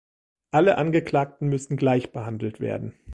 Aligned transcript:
Alle 0.49 0.79
Angeklagten 0.79 1.47
müssen 1.47 1.77
gleich 1.77 2.11
behandelt 2.11 2.59
werden. 2.59 2.95